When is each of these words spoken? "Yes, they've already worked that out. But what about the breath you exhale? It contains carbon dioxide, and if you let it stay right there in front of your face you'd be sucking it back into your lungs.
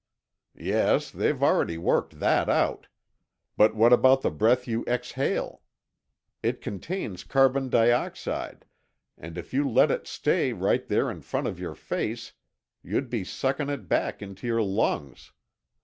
"Yes, 0.57 1.11
they've 1.11 1.43
already 1.43 1.77
worked 1.77 2.17
that 2.19 2.49
out. 2.49 2.87
But 3.55 3.75
what 3.75 3.93
about 3.93 4.23
the 4.23 4.31
breath 4.31 4.65
you 4.67 4.83
exhale? 4.87 5.61
It 6.41 6.59
contains 6.59 7.23
carbon 7.23 7.69
dioxide, 7.69 8.65
and 9.15 9.37
if 9.37 9.53
you 9.53 9.69
let 9.69 9.91
it 9.91 10.07
stay 10.07 10.53
right 10.53 10.87
there 10.87 11.11
in 11.11 11.21
front 11.21 11.45
of 11.45 11.59
your 11.59 11.75
face 11.75 12.33
you'd 12.81 13.11
be 13.11 13.23
sucking 13.23 13.69
it 13.69 13.87
back 13.87 14.23
into 14.23 14.47
your 14.47 14.63
lungs. 14.63 15.33